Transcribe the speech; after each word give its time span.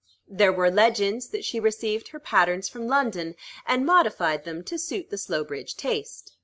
There 0.27 0.51
were 0.51 0.71
legends 0.71 1.27
that 1.27 1.45
she 1.45 1.59
received 1.59 2.07
her 2.07 2.19
patterns 2.19 2.67
from 2.67 2.87
London, 2.87 3.35
and 3.67 3.85
modified 3.85 4.45
them 4.45 4.63
to 4.63 4.79
suit 4.79 5.11
the 5.11 5.17
Slowbridge 5.19 5.77
taste. 5.77 6.35